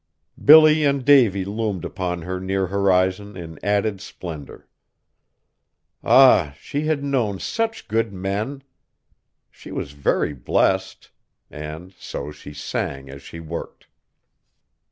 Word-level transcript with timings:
Billy 0.43 0.83
and 0.83 1.05
Davy 1.05 1.45
loomed 1.45 1.85
upon 1.85 2.23
her 2.23 2.39
near 2.39 2.65
horizon 2.65 3.37
in 3.37 3.59
added 3.63 4.01
splendor. 4.01 4.67
Ah! 6.03 6.55
she 6.59 6.85
had 6.87 7.03
known 7.03 7.37
such 7.39 7.87
good 7.87 8.11
men! 8.11 8.63
She 9.51 9.71
was 9.71 9.91
very 9.91 10.33
blest. 10.33 11.11
And 11.51 11.93
so 11.99 12.31
she 12.31 12.51
sang 12.51 13.11
as 13.11 13.21
she 13.21 13.39
worked. 13.39 13.85